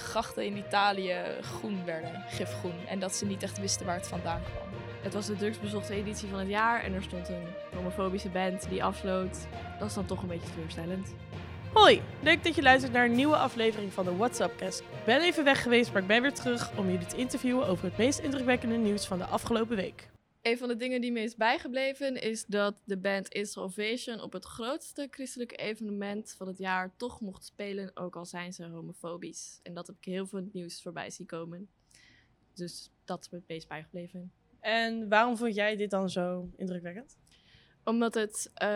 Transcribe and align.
grachten 0.00 0.44
in 0.44 0.56
Italië 0.56 1.16
groen 1.40 1.84
werden, 1.84 2.24
gifgroen. 2.28 2.86
En 2.88 2.98
dat 2.98 3.14
ze 3.14 3.26
niet 3.26 3.42
echt 3.42 3.60
wisten 3.60 3.86
waar 3.86 3.96
het 3.96 4.08
vandaan 4.08 4.42
kwam. 4.42 4.68
Het 5.02 5.14
was 5.14 5.26
de 5.26 5.36
drugsbezochte 5.36 5.94
editie 5.94 6.28
van 6.28 6.38
het 6.38 6.48
jaar 6.48 6.82
en 6.82 6.94
er 6.94 7.02
stond 7.02 7.28
een 7.28 7.46
homofobische 7.74 8.28
band 8.28 8.68
die 8.68 8.84
afsloot. 8.84 9.38
Dat 9.78 9.88
is 9.88 9.94
dan 9.94 10.06
toch 10.06 10.22
een 10.22 10.28
beetje 10.28 10.50
teleurstellend. 10.54 11.14
Hoi, 11.72 12.02
leuk 12.20 12.44
dat 12.44 12.54
je 12.54 12.62
luistert 12.62 12.92
naar 12.92 13.04
een 13.04 13.14
nieuwe 13.14 13.36
aflevering 13.36 13.92
van 13.92 14.04
de 14.04 14.16
WhatsAppcast. 14.16 14.80
Ik 14.80 15.04
ben 15.04 15.20
even 15.20 15.44
weg 15.44 15.62
geweest, 15.62 15.92
maar 15.92 16.02
ik 16.02 16.08
ben 16.08 16.22
weer 16.22 16.34
terug 16.34 16.70
om 16.76 16.90
jullie 16.90 17.06
te 17.06 17.16
interviewen 17.16 17.66
over 17.66 17.84
het 17.84 17.96
meest 17.96 18.18
indrukwekkende 18.18 18.76
nieuws 18.76 19.06
van 19.06 19.18
de 19.18 19.24
afgelopen 19.24 19.76
week. 19.76 20.08
Een 20.50 20.58
van 20.58 20.68
de 20.68 20.76
dingen 20.76 21.00
die 21.00 21.12
me 21.12 21.20
is 21.20 21.36
bijgebleven 21.36 22.20
is 22.20 22.46
dat 22.46 22.74
de 22.84 22.96
band 22.96 23.32
Israel 23.32 23.66
Ovation 23.66 24.20
op 24.20 24.32
het 24.32 24.44
grootste 24.44 25.08
christelijke 25.10 25.56
evenement 25.56 26.34
van 26.36 26.46
het 26.46 26.58
jaar 26.58 26.96
toch 26.96 27.20
mocht 27.20 27.44
spelen, 27.44 27.96
ook 27.96 28.16
al 28.16 28.24
zijn 28.24 28.52
ze 28.52 28.64
homofobisch. 28.64 29.60
En 29.62 29.74
dat 29.74 29.86
heb 29.86 29.96
ik 29.96 30.04
heel 30.04 30.26
veel 30.26 30.38
in 30.38 30.44
het 30.44 30.54
nieuws 30.54 30.82
voorbij 30.82 31.10
zien 31.10 31.26
komen. 31.26 31.68
Dus 32.54 32.90
dat 33.04 33.20
is 33.20 33.30
me 33.30 33.38
het 33.38 33.48
meest 33.48 33.68
bijgebleven. 33.68 34.32
En 34.60 35.08
waarom 35.08 35.36
vond 35.36 35.54
jij 35.54 35.76
dit 35.76 35.90
dan 35.90 36.10
zo 36.10 36.50
indrukwekkend? 36.56 37.18
Omdat 37.84 38.14
het 38.14 38.50
uh, 38.52 38.68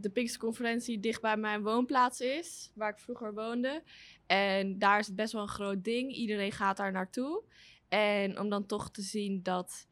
de 0.00 0.10
Pinksterconferentie 0.12 1.00
dicht 1.00 1.20
bij 1.20 1.36
mijn 1.36 1.62
woonplaats 1.62 2.20
is, 2.20 2.70
waar 2.74 2.90
ik 2.90 2.98
vroeger 2.98 3.34
woonde. 3.34 3.82
En 4.26 4.78
daar 4.78 4.98
is 4.98 5.06
het 5.06 5.16
best 5.16 5.32
wel 5.32 5.42
een 5.42 5.48
groot 5.48 5.84
ding. 5.84 6.12
Iedereen 6.12 6.52
gaat 6.52 6.76
daar 6.76 6.92
naartoe. 6.92 7.42
En 7.88 8.38
om 8.38 8.48
dan 8.48 8.66
toch 8.66 8.90
te 8.90 9.02
zien 9.02 9.42
dat 9.42 9.90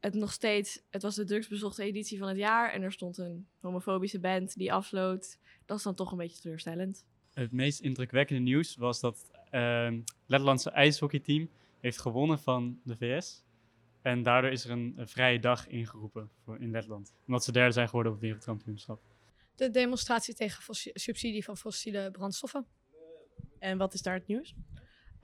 het 0.00 0.14
nog 0.14 0.32
steeds... 0.32 0.82
Het 0.90 1.02
was 1.02 1.14
de 1.14 1.24
drugsbezochte 1.24 1.82
editie 1.82 2.18
van 2.18 2.28
het 2.28 2.36
jaar. 2.36 2.72
En 2.72 2.82
er 2.82 2.92
stond 2.92 3.18
een 3.18 3.46
homofobische 3.60 4.20
band 4.20 4.56
die 4.56 4.72
afsloot. 4.72 5.38
Dat 5.66 5.76
is 5.78 5.82
dan 5.82 5.94
toch 5.94 6.10
een 6.10 6.18
beetje 6.18 6.40
teleurstellend. 6.40 7.04
Het 7.32 7.52
meest 7.52 7.80
indrukwekkende 7.80 8.42
nieuws 8.42 8.76
was 8.76 9.00
dat 9.00 9.18
het 9.18 9.54
uh, 9.54 10.00
Letlandse 10.26 10.70
ijshockeyteam 10.70 11.50
heeft 11.80 12.00
gewonnen 12.00 12.38
van 12.38 12.80
de 12.84 12.96
VS. 12.96 13.44
En 14.02 14.22
daardoor 14.22 14.50
is 14.50 14.64
er 14.64 14.70
een, 14.70 14.94
een 14.96 15.08
vrije 15.08 15.40
dag 15.40 15.66
ingeroepen 15.66 16.30
voor, 16.44 16.60
in 16.60 16.70
Letland. 16.70 17.14
Omdat 17.26 17.44
ze 17.44 17.52
derde 17.52 17.72
zijn 17.72 17.88
geworden 17.88 18.12
op 18.12 18.18
het 18.18 18.26
wereldkampioenschap. 18.26 19.02
De 19.54 19.70
demonstratie 19.70 20.34
tegen 20.34 20.74
subsidie 20.92 21.44
van 21.44 21.56
fossiele 21.56 22.10
brandstoffen. 22.10 22.66
En 23.58 23.78
wat 23.78 23.94
is 23.94 24.02
daar 24.02 24.14
het 24.14 24.26
nieuws? 24.26 24.54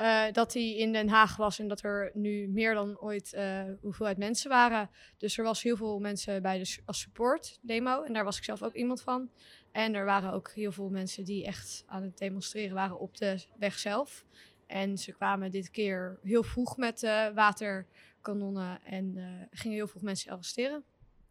Uh, 0.01 0.33
dat 0.33 0.53
hij 0.53 0.77
in 0.77 0.93
Den 0.93 1.09
Haag 1.09 1.37
was 1.37 1.59
en 1.59 1.69
dat 1.69 1.83
er 1.83 2.11
nu 2.15 2.49
meer 2.49 2.75
dan 2.75 3.01
ooit 3.01 3.33
uh, 3.33 3.63
hoeveelheid 3.81 4.19
mensen 4.19 4.51
waren. 4.51 4.91
Dus 5.19 5.39
er 5.39 5.45
was 5.45 5.63
heel 5.63 5.77
veel 5.77 5.99
mensen 5.99 6.43
bij 6.43 6.59
de 6.59 6.79
als 6.85 7.01
support 7.01 7.59
demo. 7.63 8.03
En 8.03 8.13
daar 8.13 8.25
was 8.25 8.37
ik 8.37 8.45
zelf 8.45 8.63
ook 8.63 8.75
iemand 8.75 9.03
van. 9.03 9.31
En 9.73 9.95
er 9.95 10.05
waren 10.05 10.33
ook 10.33 10.51
heel 10.51 10.73
veel 10.73 10.89
mensen 10.89 11.25
die 11.25 11.45
echt 11.45 11.85
aan 11.87 12.03
het 12.03 12.19
demonstreren 12.19 12.75
waren 12.75 12.99
op 12.99 13.17
de 13.17 13.45
weg 13.59 13.79
zelf. 13.79 14.25
En 14.67 14.99
ze 14.99 15.13
kwamen 15.13 15.51
dit 15.51 15.71
keer 15.71 16.19
heel 16.23 16.43
vroeg 16.43 16.77
met 16.77 17.03
uh, 17.03 17.29
waterkanonnen 17.35 18.83
en 18.85 19.15
gingen 19.51 19.77
heel 19.77 19.89
veel 19.89 20.01
mensen 20.05 20.33
arresteren. 20.33 20.85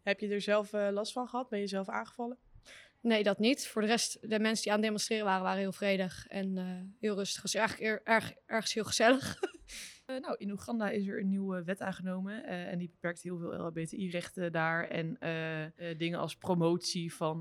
Heb 0.04 0.20
je 0.20 0.28
er 0.28 0.42
zelf 0.42 0.72
last 0.72 1.12
van 1.12 1.28
gehad? 1.28 1.50
Ben 1.50 1.60
je 1.60 1.68
zelf 1.68 1.90
aangevallen? 1.90 2.38
Nee, 3.06 3.24
dat 3.24 3.40
niet. 3.40 3.68
Voor 3.68 3.82
de 3.82 3.88
rest, 3.88 4.30
de 4.30 4.40
mensen 4.40 4.64
die 4.64 4.72
aan 4.72 4.78
het 4.78 4.86
demonstreren 4.86 5.26
waren, 5.26 5.44
waren 5.44 5.60
heel 5.60 5.72
vredig 5.72 6.28
en 6.28 6.58
heel 7.00 7.16
rustig. 7.16 7.42
Het 7.42 7.52
was 7.52 7.62
eigenlijk 7.62 8.02
erg, 8.04 8.34
ergens 8.46 8.74
heel 8.74 8.84
gezellig. 8.84 9.40
Uh, 10.08 10.20
nou, 10.26 10.36
in 10.38 10.52
Oeganda 10.52 10.90
is 10.90 11.08
er 11.08 11.20
een 11.20 11.28
nieuwe 11.28 11.64
wet 11.64 11.82
aangenomen 11.82 12.44
uh, 12.46 12.72
en 12.72 12.78
die 12.78 12.90
beperkt 12.90 13.22
heel 13.22 13.38
veel 13.38 13.54
LHBTI-rechten 13.54 14.52
daar. 14.52 14.88
En 14.88 15.18
uh, 15.20 15.98
dingen 15.98 16.20
als 16.20 16.36
promotie 16.36 17.14
van 17.14 17.40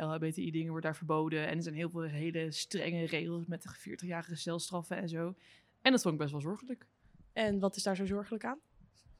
LHBTI-dingen 0.00 0.70
wordt 0.70 0.84
daar 0.84 0.96
verboden. 0.96 1.46
En 1.46 1.56
er 1.56 1.62
zijn 1.62 1.74
heel 1.74 1.90
veel 1.90 2.02
hele 2.02 2.50
strenge 2.50 3.06
regels 3.06 3.46
met 3.46 3.64
40-jarige 3.88 4.36
celstraffen 4.36 4.96
en 4.96 5.08
zo. 5.08 5.34
En 5.82 5.92
dat 5.92 6.02
vond 6.02 6.14
ik 6.14 6.20
best 6.20 6.32
wel 6.32 6.40
zorgelijk. 6.40 6.86
En 7.32 7.58
wat 7.58 7.76
is 7.76 7.82
daar 7.82 7.96
zo 7.96 8.06
zorgelijk 8.06 8.44
aan? 8.44 8.58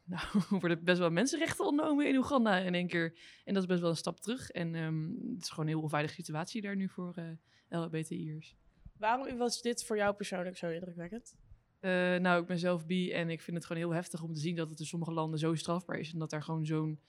Nou, 0.12 0.22
er 0.50 0.60
worden 0.60 0.84
best 0.84 0.98
wel 0.98 1.10
mensenrechten 1.10 1.66
ontnomen 1.66 2.08
in 2.08 2.16
Oeganda 2.16 2.56
in 2.56 2.74
één 2.74 2.86
keer. 2.86 3.19
En 3.44 3.54
dat 3.54 3.62
is 3.62 3.69
best 3.69 3.81
wel 3.81 3.91
een 3.91 3.97
stap 3.97 4.20
terug. 4.20 4.50
En 4.50 4.75
um, 4.75 5.19
het 5.34 5.42
is 5.42 5.48
gewoon 5.48 5.64
een 5.64 5.70
heel 5.70 5.82
onveilige 5.82 6.14
situatie 6.14 6.62
daar 6.62 6.76
nu 6.76 6.88
voor 6.88 7.14
LHBTI'ers. 7.69 8.56
Waarom 8.98 9.36
was 9.36 9.62
dit 9.62 9.84
voor 9.84 9.97
jou 9.97 10.14
persoonlijk 10.14 10.56
zo 10.56 10.70
indrukwekkend? 10.70 11.34
Uh, 11.81 12.16
nou, 12.16 12.41
ik 12.41 12.47
ben 12.47 12.58
zelf 12.58 12.86
bi 12.86 13.12
en 13.12 13.31
ik 13.31 13.41
vind 13.41 13.56
het 13.56 13.66
gewoon 13.66 13.82
heel 13.82 13.94
heftig 13.94 14.22
om 14.22 14.32
te 14.32 14.41
zien 14.41 14.56
dat 14.56 14.70
het 14.70 14.81
in 14.81 14.86
sommige 14.86 15.12
landen 15.12 15.38
zo 15.38 15.54
strafbaar 15.54 15.98
is 15.98 16.12
en 16.12 16.19
dat 16.19 16.31
daar 16.31 16.42
gewoon 16.42 16.66
zo'n 16.66 17.00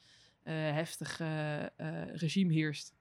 uh, 0.44 0.54
heftig 0.54 1.20
uh, 1.20 1.66
regime 2.14 2.54
heerst. 2.54 2.96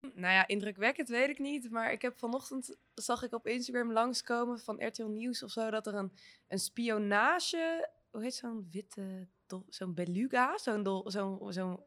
Nou 0.00 0.32
ja, 0.32 0.46
indrukwekkend 0.46 1.08
weet 1.08 1.28
ik 1.28 1.38
niet, 1.38 1.70
maar 1.70 1.92
ik 1.92 2.02
heb 2.02 2.18
vanochtend 2.18 2.76
zag 2.94 3.22
ik 3.22 3.32
op 3.32 3.46
Instagram 3.46 3.92
langskomen 3.92 4.58
van 4.58 4.86
RTL 4.86 5.06
Nieuws 5.06 5.42
of 5.42 5.50
zo 5.50 5.70
dat 5.70 5.86
er 5.86 5.94
een, 5.94 6.12
een 6.48 6.58
spionage, 6.58 7.90
hoe 8.14 8.22
heet 8.22 8.34
zo'n 8.34 8.68
witte, 8.70 9.26
zo'n 9.68 9.94
beluga, 9.94 10.58
zo'n 10.58 10.82
dol, 10.82 11.10
zo'n 11.50 11.80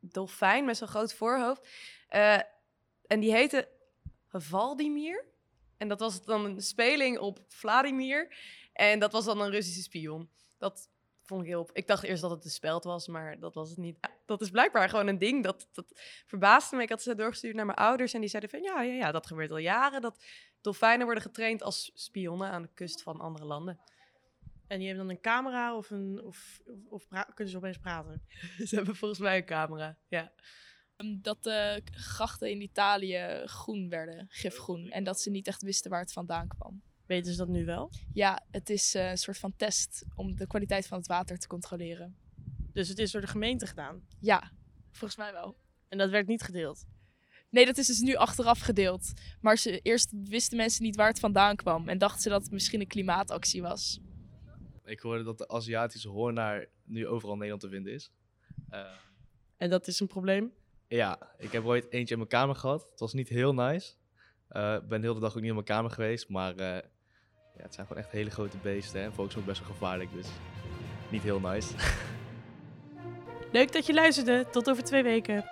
dolfijn 0.00 0.64
met 0.64 0.76
zo'n 0.76 0.88
groot 0.88 1.14
voorhoofd, 1.14 1.68
en 3.06 3.20
die 3.20 3.32
heette 3.32 3.68
Valdimir. 4.28 5.24
En 5.76 5.88
dat 5.88 6.00
was 6.00 6.24
dan 6.24 6.44
een 6.44 6.60
speling 6.60 7.18
op 7.18 7.40
Vladimir. 7.48 8.36
En 8.72 8.98
dat 8.98 9.12
was 9.12 9.24
dan 9.24 9.40
een 9.40 9.50
Russische 9.50 9.82
spion. 9.82 10.30
Dat 10.58 10.88
vond 11.22 11.42
ik 11.42 11.46
heel... 11.46 11.60
Op. 11.60 11.70
Ik 11.72 11.86
dacht 11.86 12.02
eerst 12.02 12.22
dat 12.22 12.30
het 12.30 12.44
een 12.44 12.50
speld 12.50 12.84
was, 12.84 13.08
maar 13.08 13.38
dat 13.38 13.54
was 13.54 13.68
het 13.68 13.78
niet. 13.78 13.98
Dat 14.26 14.40
is 14.40 14.50
blijkbaar 14.50 14.88
gewoon 14.88 15.06
een 15.06 15.18
ding. 15.18 15.44
Dat, 15.44 15.68
dat 15.72 16.00
verbaasde 16.26 16.76
me. 16.76 16.82
Ik 16.82 16.88
had 16.88 17.02
ze 17.02 17.14
doorgestuurd 17.14 17.54
naar 17.54 17.66
mijn 17.66 17.78
ouders. 17.78 18.14
En 18.14 18.20
die 18.20 18.28
zeiden 18.28 18.50
van, 18.50 18.62
ja, 18.62 18.82
ja, 18.82 18.92
ja, 18.92 19.12
dat 19.12 19.26
gebeurt 19.26 19.50
al 19.50 19.56
jaren. 19.56 20.00
Dat 20.00 20.24
dolfijnen 20.60 21.04
worden 21.04 21.22
getraind 21.22 21.62
als 21.62 21.90
spionnen 21.94 22.50
aan 22.50 22.62
de 22.62 22.70
kust 22.74 23.02
van 23.02 23.20
andere 23.20 23.44
landen. 23.44 23.80
En 24.72 24.78
die 24.78 24.86
hebben 24.86 25.06
dan 25.06 25.16
een 25.16 25.22
camera 25.22 25.76
of, 25.76 25.90
een, 25.90 26.22
of, 26.24 26.60
of, 26.88 27.06
of 27.10 27.34
kunnen 27.34 27.52
ze 27.52 27.56
opeens 27.56 27.78
praten? 27.78 28.22
ze 28.68 28.74
hebben 28.74 28.96
volgens 28.96 29.20
mij 29.20 29.36
een 29.36 29.44
camera, 29.44 29.98
ja 30.08 30.32
dat 31.06 31.42
de 31.42 31.82
grachten 31.84 32.50
in 32.50 32.60
Italië 32.60 33.42
groen 33.44 33.88
werden, 33.88 34.26
gifgroen. 34.28 34.90
En 34.90 35.04
dat 35.04 35.20
ze 35.20 35.30
niet 35.30 35.46
echt 35.46 35.62
wisten 35.62 35.90
waar 35.90 36.00
het 36.00 36.12
vandaan 36.12 36.48
kwam. 36.48 36.82
Weten 37.06 37.32
ze 37.32 37.38
dat 37.38 37.48
nu 37.48 37.64
wel? 37.64 37.90
Ja, 38.12 38.44
het 38.50 38.70
is 38.70 38.94
uh, 38.94 39.10
een 39.10 39.18
soort 39.18 39.38
van 39.38 39.56
test 39.56 40.04
om 40.14 40.36
de 40.36 40.46
kwaliteit 40.46 40.86
van 40.86 40.98
het 40.98 41.06
water 41.06 41.38
te 41.38 41.46
controleren. 41.46 42.16
Dus 42.72 42.88
het 42.88 42.98
is 42.98 43.10
door 43.10 43.20
de 43.20 43.26
gemeente 43.26 43.66
gedaan? 43.66 44.06
Ja, 44.20 44.50
volgens 44.90 45.16
mij 45.16 45.32
wel. 45.32 45.56
En 45.88 45.98
dat 45.98 46.10
werd 46.10 46.26
niet 46.26 46.42
gedeeld? 46.42 46.84
Nee, 47.50 47.66
dat 47.66 47.78
is 47.78 47.86
dus 47.86 48.00
nu 48.00 48.14
achteraf 48.14 48.60
gedeeld. 48.60 49.12
Maar 49.40 49.58
ze, 49.58 49.80
eerst 49.80 50.10
wisten 50.12 50.56
mensen 50.56 50.82
niet 50.82 50.96
waar 50.96 51.08
het 51.08 51.20
vandaan 51.20 51.56
kwam 51.56 51.88
en 51.88 51.98
dachten 51.98 52.20
ze 52.20 52.28
dat 52.28 52.42
het 52.42 52.52
misschien 52.52 52.80
een 52.80 52.86
klimaatactie 52.86 53.62
was. 53.62 54.00
Ik 54.84 55.00
hoorde 55.00 55.22
dat 55.22 55.38
de 55.38 55.48
Aziatische 55.48 56.08
hoornaar 56.08 56.66
nu 56.84 57.06
overal 57.06 57.32
in 57.32 57.38
Nederland 57.38 57.62
te 57.62 57.68
vinden 57.68 57.92
is. 57.92 58.10
Uh, 58.70 58.80
en 59.56 59.70
dat 59.70 59.86
is 59.86 60.00
een 60.00 60.06
probleem? 60.06 60.52
Ja, 60.88 61.18
ik 61.38 61.52
heb 61.52 61.64
ooit 61.64 61.90
eentje 61.90 62.12
in 62.14 62.18
mijn 62.18 62.30
kamer 62.30 62.54
gehad. 62.54 62.86
Het 62.90 63.00
was 63.00 63.12
niet 63.12 63.28
heel 63.28 63.54
nice. 63.54 63.92
Ik 64.48 64.56
uh, 64.56 64.78
ben 64.88 65.00
de 65.00 65.06
hele 65.06 65.20
dag 65.20 65.30
ook 65.30 65.40
niet 65.40 65.48
in 65.48 65.54
mijn 65.54 65.64
kamer 65.64 65.90
geweest. 65.90 66.28
Maar 66.28 66.52
uh, 66.52 66.58
ja, 66.58 66.82
het 67.62 67.74
zijn 67.74 67.86
gewoon 67.86 68.02
echt 68.02 68.12
hele 68.12 68.30
grote 68.30 68.56
beesten. 68.56 69.00
En 69.00 69.12
volgens 69.12 69.36
mij 69.36 69.44
best 69.44 69.60
wel 69.60 69.68
gevaarlijk. 69.68 70.12
Dus 70.12 70.26
niet 71.10 71.22
heel 71.22 71.40
nice. 71.40 71.74
Leuk 73.52 73.72
dat 73.72 73.86
je 73.86 73.94
luisterde. 73.94 74.46
Tot 74.50 74.70
over 74.70 74.82
twee 74.82 75.02
weken. 75.02 75.44